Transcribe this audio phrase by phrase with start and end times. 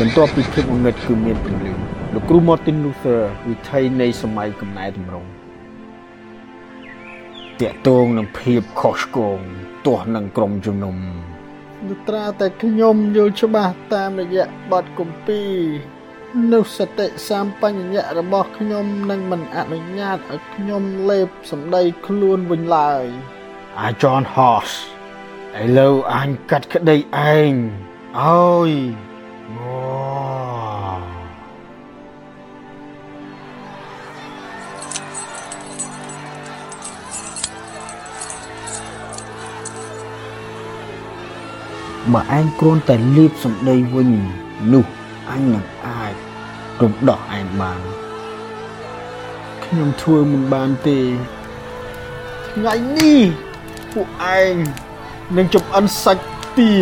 [0.00, 1.72] បន្ទាប់ពីភាពងងឹតគឺមានពន្លឺ
[2.14, 5.30] លោកគ្រូ Martin Luther វិថីនៃសម័យកំណែតម្រង់
[7.60, 9.38] តាក់ទងនឹងភាពខុសឆ្គង
[9.86, 10.96] ទាស់នឹងក្រុមជំនុំ
[11.88, 15.52] លត្រាតែខ្ញុំយល់ច្បាស់តាមរយៈបទគម្ពីរ
[16.52, 23.04] នោះសតិសម្បញ្ញៈរបស់ខ្ញុំនឹងមិនអនុញ្ញាតឲ្យខ្ញុំលេបសម្ដីខ្លួនវិញឡើយ
[23.80, 24.36] អាចនហ
[24.66, 24.68] ស
[25.60, 26.96] ឥឡូវអញកាត់ក្តី
[27.36, 27.52] ឯង
[28.22, 28.72] អើយ
[42.14, 44.10] បើឯងគ្រាន់តែលៀបសម្ដីវិញ
[44.72, 44.86] នោះ
[45.30, 46.14] អញនឹងអាច
[46.82, 47.80] រំដោះឯងបាន
[49.64, 51.00] ខ្ញុំធ្វើមិនបានទេ
[52.48, 53.20] ថ្ងៃនេះ
[53.92, 54.06] ពួក
[54.38, 54.54] ឯង
[55.36, 56.24] នឹងចំអិនសាច់
[56.58, 56.74] ទា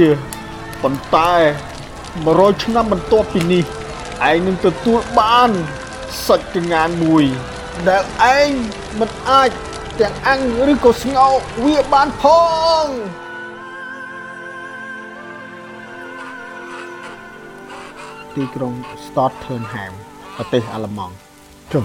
[0.82, 1.34] ប៉ុន្តែ
[1.98, 3.64] 100ឆ្នាំបន្ទាប់ពីនេះ
[4.30, 5.50] ឯងនឹងទទួលបាន
[6.26, 7.24] សាច់កងានមួយ
[7.88, 8.02] ដែល
[8.36, 8.50] ឯង
[9.00, 9.50] មិនអាច
[10.00, 10.42] ទាំងអាំង
[10.72, 11.28] ឬក៏ស្ងោ
[11.64, 12.24] វាបានផ
[12.84, 12.86] ង
[18.38, 18.74] ទីក្រុង
[19.06, 19.92] Stottenham
[20.36, 21.14] ប្រទេសអាល្លឺម៉ង់
[21.72, 21.84] ជុំ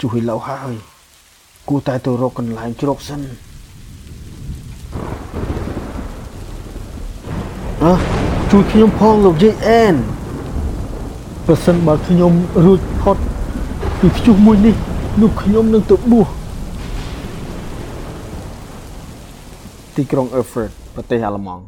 [0.00, 0.74] ជួយឡូវហើយ
[1.68, 3.20] គួរតែទៅរកកន្លែងជ្រកសិន
[7.82, 7.92] អើ
[8.50, 9.94] ជួយខ្ញុំផងលោកយាយអែន
[11.46, 12.32] ប្រសិនបើខ្ញុំ
[12.64, 13.16] រួចផុត
[14.00, 14.76] ពីព្យុះមួយនេះ
[15.22, 16.28] នោះខ្ញុំនឹងទៅបួស
[19.96, 21.62] ទីក្រុង Erfurt ប្រទេសអាល្លឺម៉ង់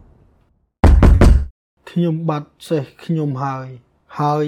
[1.91, 3.69] ខ្ញុំបាត់សេះខ្ញុំហើយ
[4.21, 4.45] ហើយ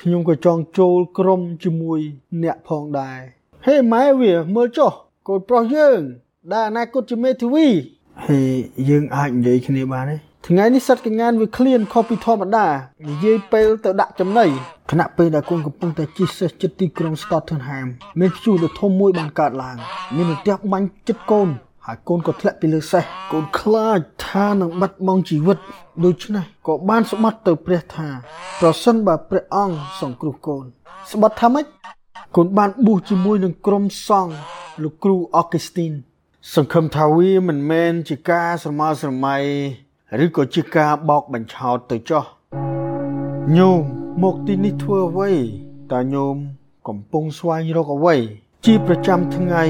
[0.00, 2.00] ខ្ញុំក៏ចង់ចូលក្រុមជាមួយ
[2.42, 3.20] អ្នកផងដែរ
[3.66, 4.92] ហេម៉ែវាមើលចុះ
[5.28, 5.98] កូនប្រុសយើង
[6.52, 7.66] ដែលអនាគតជាមេធាវី
[8.26, 8.40] ហេ
[8.88, 12.66] យើងអាចនិយាយគ្នាបានទេថ្ងៃនេះសិតកងានវាឃ្លានខុសពីធម្មតា
[13.08, 14.46] និយាយពេលទៅដាក់ចំណី
[14.90, 17.86] ខណៈពេលដែលកូនកំពុងតែជិះសេះចិត្តទីក្រុង Stottenham
[18.20, 19.76] មានព្យុះដ៏ធំមួយបានកើតឡើង
[20.16, 21.48] មានរន្ទះបាញ់ចិត្តកូន
[21.88, 25.58] ហើយកូនក៏ធ្លាក់ពីលើសេះកូនខ្លាចថានឹងបាត់បង់ជីវិត
[26.04, 28.08] ដូច្នេះក៏បានស្បត់ទៅព្រះថា
[28.60, 30.64] ប្រសិនបើព្រះអង្គសង្គ្រោះកូន
[31.12, 31.64] ស្បត់ថាម៉េច
[32.36, 34.34] កូនបានបួសជាមួយនឹងក្រុមសង្ឃ
[34.82, 35.92] លោកគ្រូអកេស្ទីន
[36.54, 39.36] សង្ឃឹមថាវាមិនមែនជាការស្រមើស្រមៃ
[40.24, 42.24] ឬក៏ជាការបោកបញ្ឆោតទៅចោះ
[43.56, 43.80] ញោម
[44.22, 45.32] មកទីនេះធ្វើអ្វី
[45.92, 46.36] តើញោម
[46.88, 48.16] កំពុងស្វែងរកអ្វី
[48.64, 49.64] ជាប្រចាំថ្ងៃ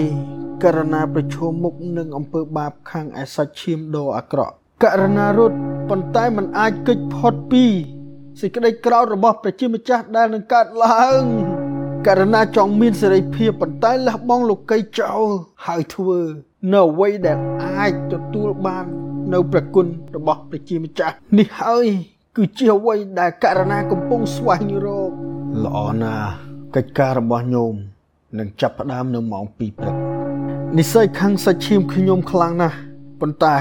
[0.64, 5.56] ករណីប្រឈមមុខនឹងអំពើបាបខាងឯសាច់ឈាមដ៏អាក្រក់ករណីរត់
[5.88, 7.64] ប៉ុន្តែมันអាចគេចផុតពី
[8.40, 11.22] សេចក្តីក្រោធរបស់ព្រះជាម្ចាស់ដែលនឹងកើតឡើង
[12.06, 15.26] ករណីចង់មានសេរីភាពប៉ុន្តែលះបង់លោកីចោល
[15.66, 16.20] ហើយធ្វើ
[16.72, 18.84] នៅអ្វីដែលអាចទទួលបាន
[19.32, 21.86] នៅព្រះគុណរបស់ព្រះជាម្ចាស់នេះហើយ
[22.36, 25.10] គឺជាអ្វីដែលករណីកំពុងស្វែងរក
[25.64, 26.32] ល្អណាស់
[26.76, 27.74] កិច្ចការរបស់ញោម
[28.38, 30.15] នឹងចាប់ផ្ដើមនៅម៉ោង2ព្រឹក
[30.78, 32.76] និស័យខាងសាច់ឈាមខ្ញុំខ្លាំងណាស់
[33.20, 33.54] ប៉ុន្តែ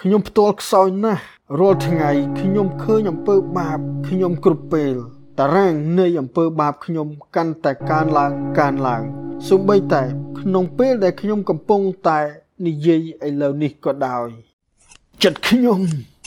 [0.00, 1.22] ខ្ញុំផ្ទាល់ខ្សោយណាស់
[1.60, 2.10] រាល់ថ្ងៃ
[2.40, 4.94] ខ្ញុំឃើញអំពើបាបខ្ញុំគ្រប់ពេល
[5.38, 9.02] តារាងនៃអំពើបាបខ្ញុំកាន់តែកើនឡើងកើនឡើង
[9.48, 10.02] សូម្បីតែ
[10.40, 12.20] ក្នុងពេលដែលខ្ញុំកំពុងតែ
[12.66, 14.28] និយាយឥឡូវនេះក៏ដោយ
[15.22, 15.80] ចិត្តខ្ញុំ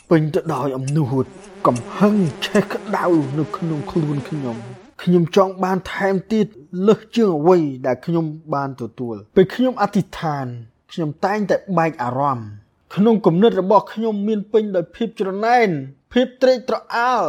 [0.09, 1.25] ពេញទៅដោយអំនួត
[1.67, 2.15] កំហឹង
[2.45, 3.05] ឆេះក្តៅ
[3.39, 4.57] នៅក្នុងខ្លួនខ្ញុំ
[5.03, 6.47] ខ្ញុំចង់បានថែមទៀត
[6.87, 10.45] លើសជាងអ្វីដែលខ្ញុំបានទទួលពេលខ្ញុំអធិដ្ឋាន
[10.91, 12.49] ខ្ញុំតែងតែបែកអារម្មណ៍
[12.95, 15.69] ក្នុងគំនិតរបស់ខ្ញុំមានពេញដោយភាពច្រណែន
[16.13, 17.23] ភាពត្រេកត្រអាល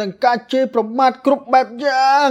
[0.00, 2.30] និងការជេរប្រមាថគ្រប់បែបយ៉ាង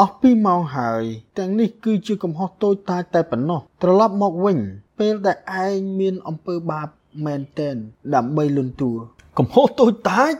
[0.00, 1.04] អស់ពីម៉ោងហើយ
[1.38, 4.58] ទាំងនេះគឺជាកំហុសតូចតាចតែប៉ុណ្ណោះត្រឡប់មកវិញ
[4.98, 6.88] ពេលដែលឯងមានអំពើបាប
[7.26, 7.76] មែនទែន
[8.14, 8.92] ដើម្បីលន់តួ
[9.38, 10.34] កំហុសតូចតាច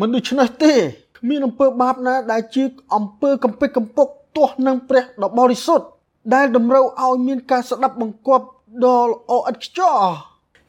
[0.00, 0.74] មិនដូច្នេះទេ
[1.24, 2.64] គ្មានអំពើបាបណាដែលជា
[2.96, 5.86] អំពើកំពេចកំពុកទាស់នឹងព្រះដ៏បរិសុទ្ធ
[6.34, 8.46] ដែលតម្រូវឲ្យមានការស្ដាប់បង្គាប់
[8.84, 9.98] ដ៏ល្អឥតខ្ចោះ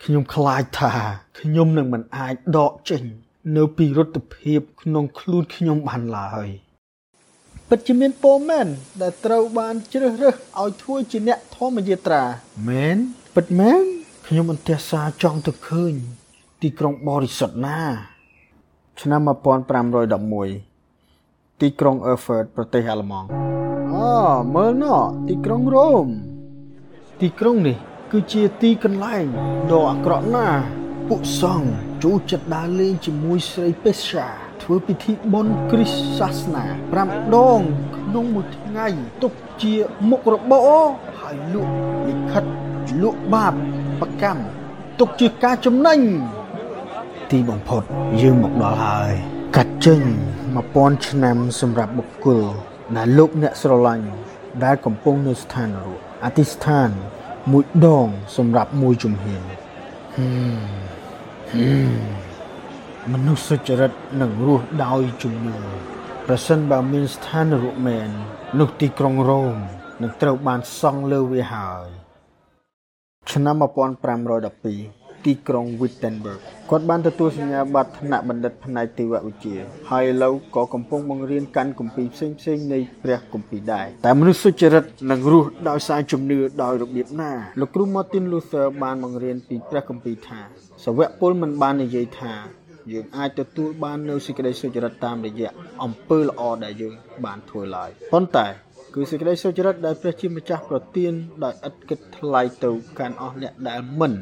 [0.04, 0.92] ខ្ញុំខ្លាចថា
[1.40, 3.04] ខ្ញុំនឹងមិនអាចដកចេញ
[3.58, 6.48] នៅពីរដ្ឋភាពក្នុងខ្លួនខ្ញុំបានឡើយ
[7.70, 8.68] ពិតជាមានពរមែន
[9.02, 12.24] ដែលត្រូវបានជ្រើសរើសឲ្យធ្វើជាអ្នកធម្មយាត្រា
[12.70, 12.98] មែន
[13.36, 13.84] ពិតមែន
[14.28, 15.94] ខ្ញុំអន្តរសាចង់ទៅឃើញ
[16.62, 17.82] ទីក្រុងបរិសុទ្ធណា
[19.02, 19.22] ឆ្នាំ
[20.06, 23.28] 1511ទីក្រុង Erfurt ប្រទេសអាល្លឺម៉ង់
[23.94, 24.12] អូ
[24.56, 26.08] មើលណោះទីក្រុងរ៉ូម
[27.22, 27.78] ទីក្រុងនេះ
[28.12, 29.26] គឺជាទីកន្លែង
[29.72, 30.62] ដ៏អាក្រក់ណាស់
[31.08, 31.70] ពួកសង្ឃ
[32.04, 34.28] ចូលចិត្តដើរលេងជាមួយស្រីពេសា
[34.64, 36.66] ធ្វើពិធីបុណ្យគ្រីស្ទសាសនា
[37.00, 37.60] 5ដង
[37.96, 38.88] ក្នុងមួយថ្ងៃ
[39.24, 39.74] ទុកជា
[40.10, 40.70] មុខរបរ
[41.20, 41.74] ហើយលក់
[42.08, 42.44] លិខិត
[43.02, 43.54] លក់បាប
[44.00, 44.44] ប្រកម្ម
[45.00, 46.00] ទុកជាការចំណេញ
[47.32, 47.84] ទីបំផុត
[48.22, 49.12] យើងមកដល់ហើយ
[49.56, 50.02] កាត់ចេញ
[50.54, 52.44] 1000ឆ្នាំសម្រាប់បុគ្គល
[52.96, 54.08] ដែលលោកអ្នកស្រឡាញ់
[54.64, 56.90] ដែលកំពុងនៅស្ថានរស់អធិស្ឋាន
[57.52, 58.08] មួយដង
[58.38, 59.44] សម្រាប់មួយជំហាន
[63.14, 63.92] មនុស្សសុចរិត
[64.22, 65.58] នឹងរស់ដោយជំនឿ
[66.28, 68.10] ប្រសិនបើមានស្ថានរស់មែន
[68.60, 69.56] នោះទីក្រុងរ៉ូម
[70.02, 71.88] នឹងត្រូវបានសង់លើវាហើយ
[73.32, 79.58] ឆ្នាំ1512 ទីក្រុង Wittenberg គាត់បានទទួលសញ្ញាបត្រថ្នាក់បណ្ឌិតផ្នែកទេវវិទ្យា
[79.92, 90.40] ហើយឥឡូវក៏កំពុងបង្រៀនកាន់គម្ពីរផ្សេងផ្សេងនៃព្រះគម្ពីរដែរតែមនុស្សសុចរិតនឹងរស់ដោយសារជំនឿដោយរបៀបណាលោកគ្រូ Martin Luther បានបង្រៀនពីព្រះគម្ពីរថា
[90.86, 92.34] សាវកពលមិនបាននិយាយថា
[92.94, 95.52] យើងអាចទទួលបាននូវសេចក្តីសុចរិតតាមរយៈ
[95.84, 96.94] អំពើល្អដែលយើង
[97.26, 98.48] បានធ្វើឡើយប៉ុន្តែ
[98.98, 101.14] គឺសេចក្តីសុចរិតដែលព្រះជាម្ចាស់ប្រទាន
[101.44, 104.14] ដោយឥតគិតថ្លៃទៅកាន់អស់អ្នកដែលមិន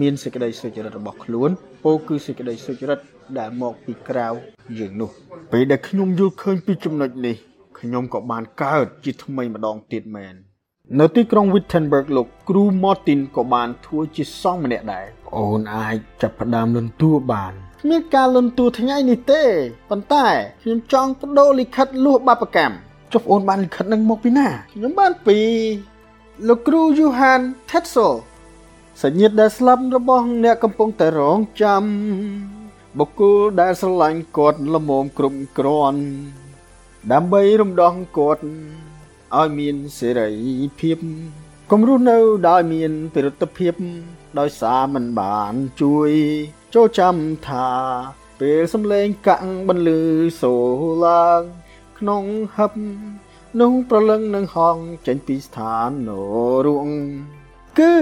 [0.00, 1.50] មានសេចក្តីសុចរិតរបស់ខ្លួន
[1.84, 2.98] ពោលគឺសេចក្តីសុចរិត
[3.38, 4.28] ដែលមកពីក្រៅ
[4.78, 5.10] យើងនោះ
[5.52, 7.36] ពេលដែលខ្ញុំយល់ឃើញពីចំណុចនេះ
[7.80, 10.34] ខ្ញុំក៏បានកើតជាថ្មីម្ដងទៀតមែន
[11.00, 15.06] នៅទីក្រុង Wittenberg លោកគ្រូ Martin ក៏បានធ្វើជាសង្ឃម្នាក់ដែរ
[15.36, 19.42] អូនអាចចាប់ផ្ដើមលន់តួបានគ្មានការលន់តួថ្ងៃនេះទេ
[19.90, 20.26] ប៉ុន្តែ
[20.62, 25.38] ខ្ញុំចង់បដូរលិខិតលួសបាបកម្ម ចុះអូនបានលិខិតនឹងមកពីណាខ្ញុំបានពី
[26.48, 28.14] លោកគ្រូ Johan Tetzel
[29.02, 31.84] សញ្ញាដែលស្លាប់របស់អ្នកកំពុងតែរងចាំ
[32.98, 36.00] បុគ្គលដែលស្រឡាញ់គាត់ល្មមគ្រប់គ្រាន់
[37.12, 38.42] ដើម្បីរំដោះគាត់
[39.38, 40.30] ឲ្យមានសេរី
[40.80, 40.98] ភាព
[41.70, 42.18] គំរស់នៅ
[42.48, 43.74] ដោយមានពិរុទ្ធភាព
[44.38, 46.10] ដោយសារមិនបានជួយ
[46.74, 47.16] ចូលចាំ
[47.48, 47.68] ថា
[48.40, 50.00] ពេលសំឡេងកាក់បន្លឺ
[50.42, 50.54] សូ
[51.06, 51.42] ឡើង
[52.02, 52.26] ក្នុង
[52.56, 52.72] ហឹប
[53.60, 54.76] នោះប្រលឹងនឹងហង
[55.06, 56.10] ចេញពីស្ថានន
[56.66, 56.88] រួង
[57.78, 57.94] គឺ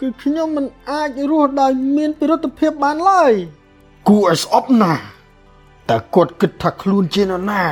[0.00, 3.32] គឺខ្ញុំមិនអាចរស់ដោយមានពិរុទ្ធភាពបានឡើយ
[4.08, 5.02] គួរឲ្យស្អប់ណាស់
[5.90, 7.64] តែគាត់គិតថាខ្លួនជានរណា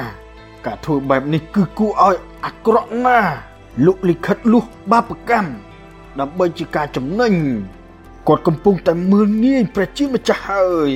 [0.66, 3.32] ការធ្វើបែបនេះគឺគួរឲ្យអាក្រក់ណាស់
[3.86, 5.50] លុកលិខិតលុះបាបកម្ម
[6.20, 7.34] ដើម្បីជាការចំណេញ
[8.28, 10.92] គាត់កំពុងតែមើលងាយព្រះជាម្ចាស់ហើយ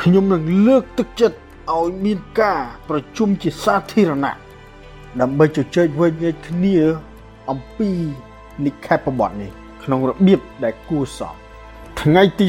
[0.00, 1.36] ខ្ញុំនឹងលើកទឹកចិត្ត
[1.72, 4.34] ឲ្យមានការប្រជុំជាសាធារណៈ
[5.20, 6.78] ដើម្បីជជែកវែកញែកគ្នា
[7.50, 7.90] អំពី
[8.64, 9.50] និក្ខេបបទនេះ
[9.84, 11.34] ក្នុងរបៀបដែលគួរសម
[12.00, 12.46] ថ្ងៃទី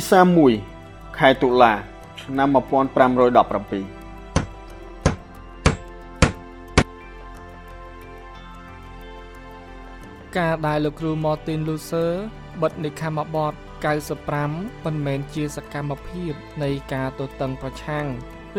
[0.57, 1.73] 31ខែតុលា
[2.21, 4.03] ឆ្នាំ1517
[10.37, 12.11] ការដែលលោកគ្រូ Martin Luther
[12.61, 13.53] បិទនិក្ខមបទ
[14.19, 16.33] 95មិនមែនជាសកម្មភាព
[16.63, 18.05] នៃការទតឹងប្រឆាំង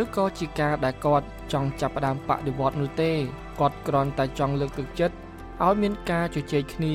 [0.00, 3.12] ឬក៏ជាការដែលគាត់ចង់ចាប់ផ្ដើមបដិវត្តនោះទេ
[3.60, 5.14] គាត់គ្រាន់តែចង់លើកទឹកចិត្ត
[5.64, 6.94] ឲ្យមានការជជែកគ្នា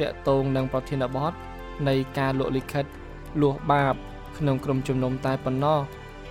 [0.00, 1.32] តាក់ទងនឹងប្រធានបទ
[1.88, 2.84] នៃការលក់លិខិត
[3.40, 3.94] លួសបាប
[4.38, 5.80] ក្នុងក្រុមជំនុំតែប៉ុណ្ណោះ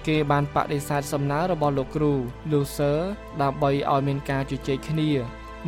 [0.07, 2.13] គេបានបដិសេធសំណើរបស់លោកគ្រូ
[2.51, 2.99] Loser
[3.41, 5.09] ដើម្បីឲ្យមានការជជែកគ្នា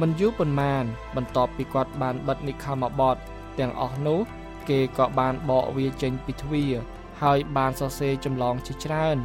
[0.02, 0.84] មិនយូរប៉ុន្មាន
[1.16, 3.18] បន្ទាប់ពីគាត់បានបិទនិខមបទ
[3.60, 4.20] ទាំងអស់នោះ
[4.70, 6.74] គេក៏បានបកវាចេញពីទ្វារ
[7.22, 9.18] ហើយបានសរសេរចម្លងជាច្រើន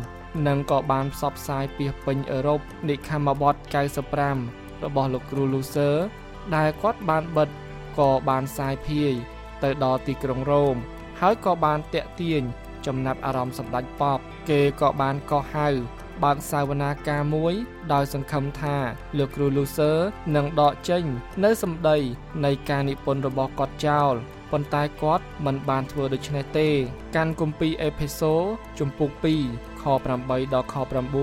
[0.46, 3.54] និងក៏បានផ្សព្វផ្សាយពាសពេញអឺរ៉ុបនិខមបទ
[4.20, 5.94] 95របស់លោកគ្រូ Loser
[6.54, 7.48] ដែលគាត់បានបិទ
[7.98, 9.12] ក៏បានសាយភាយ
[9.62, 10.76] ទៅដល់ទីក្រុងរ៉ូម
[11.20, 12.42] ហើយក៏បានតាក់ទាញ
[12.86, 14.18] ចំណាប់អារម្មណ៍សម្ដេចប៉ប
[14.48, 15.68] គេក៏បានកោះហៅ
[16.24, 17.54] បើកសាវនាការមួយ
[17.92, 18.76] ដោយសង្ឃឹមថា
[19.18, 19.96] លោកគ្រូ Loser
[20.36, 21.04] នឹងដកចេញ
[21.44, 21.98] នៅសម្ដី
[22.44, 24.14] នៃការនិពន្ធរបស់គាត់ចោល
[24.50, 26.68] ប៉ុន្តែគាត់មិនបានធ្វើដូច្នេះទេ
[27.16, 28.34] កាន់គម្ពីរអេផេសូ
[28.78, 29.86] ជំពូក2 ខ
[30.20, 30.74] 8ដល់ខ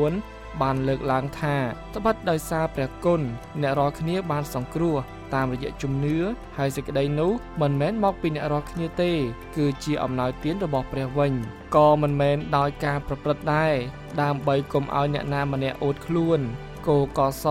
[0.08, 1.56] 9បានលើកឡើងថា
[1.96, 3.22] ត្បិតដោយសារព្រះគុណ
[3.62, 4.98] អ្នករាល់គ្នាបានសង្គ្រោះ
[5.34, 6.18] តាមរយៈជំនឿ
[6.58, 9.12] ហើយសេចក្តីនោះមិនមែនមកពីអ្នករាល់គ្នាទេ
[9.58, 11.34] គឺជាអំណោយទានរបស់ព្រះវិញ
[11.76, 13.74] ក៏មិនមែនដោយការប្រព្រឹត្តដែរ
[14.22, 16.40] ដើម្បីកុំឲ្យអ្នកណាម្នាក់អួតខ្លួន
[16.88, 17.46] កោកស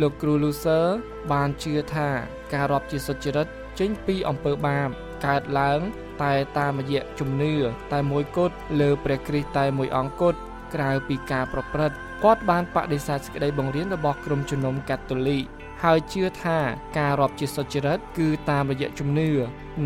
[0.00, 0.80] លោកគ្រូលូសឺ
[1.32, 2.08] បានជឿថា
[2.52, 3.46] ការរាប់ជាសុចរិត
[3.78, 4.88] ចេញពីអំពើបាប
[5.26, 5.80] កើតឡើង
[6.22, 7.54] តែតាមរយៈជំនឿ
[7.92, 10.38] តែមួយគត់លើព្រះគ្រីស្ទតែមួយអង្គគត់
[10.74, 15.42] ក្រៅពីការប្រព្រឹត្តគាត់បានបដិសេធសេចក្តីបង្រៀនរបស់ក្រុមជំនុំកាតូលិក
[15.82, 16.58] ហើយជឿថា
[16.98, 19.30] ការរាប់ជាសុចរិតគឺតាមរយៈជំនឿ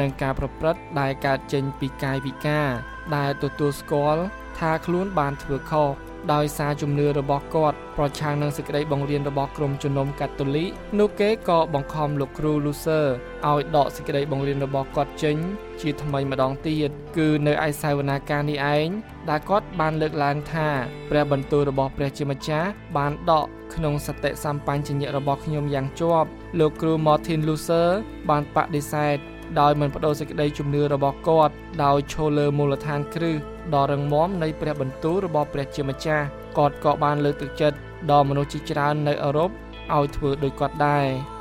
[0.00, 2.68] និងការប្រព្រឹត្តដែលកើតចេញពីកាយវិការ
[3.16, 4.22] ដែលទទួលស្គាល់
[4.58, 5.90] ថាខ្លួនបានធ្វើខុស
[6.32, 13.04] ដោយសារជំនឿរបស់គាត់ប្រឆាំងនឹងសេចក្តីបង្រៀនរបស់ក្រុមជំនុំកាតូលិកនោះគេក៏បង្ខំលោកគ្រូ Lucer
[13.50, 15.36] ឲ្យដកសេចក្តីបង្រៀនរបស់គាត់ចេញ
[15.80, 18.88] ជាថ្មីម្ដងទៀតគឺនៅឯសាវនាការនេះឯង
[19.30, 20.68] ដែលគាត់បានលើកឡើងថា
[21.10, 27.88] ព្រះបន្ទូលរបស់ព្រះជាម្ចាស់បានដកក្នុងសតិសម្បញ្ញៈរបស់ខ្ញុំយ៉ាងជាប់លោកគ្រូ Martin Luther
[28.28, 29.16] បានបដិសេធ
[29.60, 31.54] ដោយមិនបដូរសេចក្តីជំនឿរបស់គាត់
[31.84, 33.36] ដោយឈលលើមូលដ្ឋានគ្រឹះ
[33.74, 36.24] ដ៏រឹងមាំនៃព្រះបន្ទូលរបស់ព្រះជាម្ចាស់
[36.58, 37.76] គាត់ក៏បានលើកទឹកចិត្ត
[38.10, 39.50] ដល់មនុស្សជាច្រើននៅអឺរ៉ុប
[39.96, 41.06] ឲ្យធ្វើដូចគាត់ដែរ។